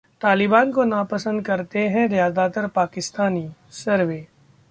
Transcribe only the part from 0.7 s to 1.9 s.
को नापसंद करते